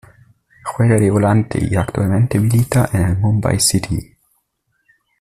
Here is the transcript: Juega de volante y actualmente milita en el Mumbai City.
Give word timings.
Juega 0.63 0.95
de 0.95 1.11
volante 1.11 1.59
y 1.63 1.75
actualmente 1.75 2.39
milita 2.39 2.89
en 2.91 3.01
el 3.03 3.17
Mumbai 3.19 3.59
City. 3.59 4.15